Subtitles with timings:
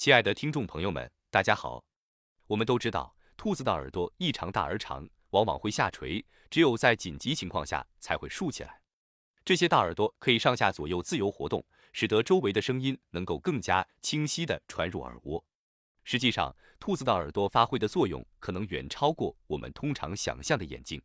[0.00, 1.84] 亲爱的听众朋友们，大家好。
[2.46, 8.80] 我们都知道，兔子的耳朵异常大而长，往往会下垂，只有在紧急情况下才会竖起来。
[9.44, 15.44] 这些大耳朵可以上下左右自由活动，使得周围的声音能够更加清晰地传入耳蜗。
[16.04, 21.02] 实际上，兔子的耳朵发挥的作用可能远超过我们通常想象的眼睛。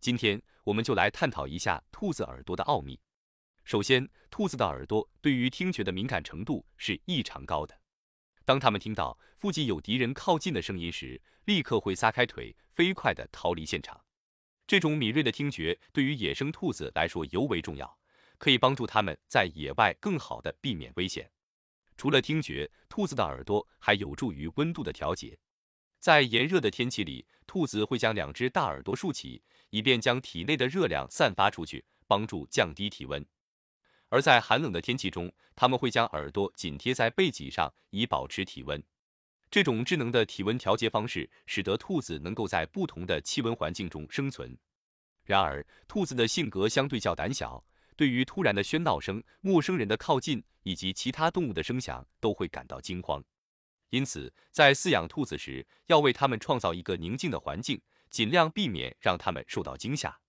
[0.00, 2.98] 今天，我们就来探讨一下兔子耳朵的奥秘。
[3.62, 7.78] 首先，兔子的耳朵对于听觉的敏感程度是异常高的。
[8.44, 14.00] 当它们听到附近有敌人靠近的声音时，立刻会撒开腿，飞快地逃离现场。
[14.66, 17.98] 这种敏锐的听觉对于野生兔子来说尤为重要，
[18.38, 21.30] 可以帮助它们在野外更好地避免危险。
[21.96, 25.38] 除了听觉，兔子的耳朵还有助于温度的调节。
[26.00, 33.24] 在炎热的天气里，兔子会将两只大耳朵竖起，以便将体内的热量散发出去，帮助降低体温。
[34.12, 38.80] 而在寒冷的天气中，它们会将耳朵紧贴在背脊上，以保持体温。
[39.50, 44.54] 这种智能的体温调节方式，使得兔子能够在不同的气温环境中生存。
[45.24, 47.64] 然而，兔子的性格相对较胆小，
[47.96, 53.24] 对于突然的喧闹声、陌生人的靠近以及其他动物的声响，都会感到惊慌。
[53.88, 60.20] 因此，在饲养兔子时，要为它们创造一个宁静的环境，尽量避免让它们受到惊吓。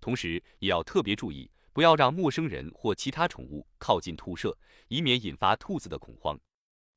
[0.00, 1.50] 同时，也要特别注意。
[1.76, 4.56] 不要让陌生人或其他宠物靠近兔舍，
[4.88, 6.40] 以免引发兔子的恐慌。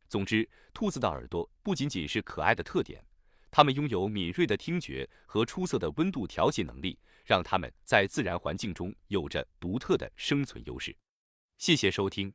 [0.08, 3.04] 总之，兔子的耳朵不仅仅是可爱的特点，
[3.52, 10.96] 它们拥有敏锐的听觉和出色的温度调节能力，让它们在自然环境中有着独特的生存优势。
[11.58, 12.34] 谢谢收听。